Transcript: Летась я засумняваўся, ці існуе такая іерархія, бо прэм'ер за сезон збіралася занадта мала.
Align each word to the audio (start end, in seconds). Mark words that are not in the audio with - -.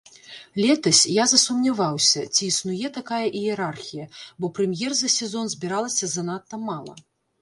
Летась 0.61 1.01
я 1.15 1.25
засумняваўся, 1.33 2.23
ці 2.35 2.41
існуе 2.51 2.91
такая 2.97 3.21
іерархія, 3.41 4.09
бо 4.41 4.45
прэм'ер 4.59 4.91
за 5.01 5.11
сезон 5.19 5.45
збіралася 5.57 6.05
занадта 6.15 6.55
мала. 6.69 6.93